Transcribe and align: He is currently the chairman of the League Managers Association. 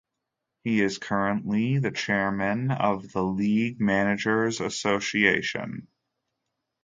He 0.63 0.81
is 0.81 0.97
currently 0.97 1.77
the 1.77 1.91
chairman 1.91 2.71
of 2.71 3.11
the 3.11 3.23
League 3.23 3.79
Managers 3.79 4.59
Association. 4.59 5.89